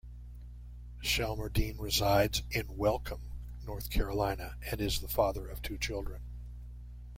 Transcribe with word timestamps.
Shelmerdine 1.03 1.79
resides 1.79 2.41
in 2.49 2.75
Welcome, 2.75 3.21
North 3.63 3.91
Carolina, 3.91 4.55
and 4.71 4.81
is 4.81 4.99
the 4.99 5.07
father 5.07 5.47
of 5.47 5.61
two 5.61 5.77
children. 5.77 6.23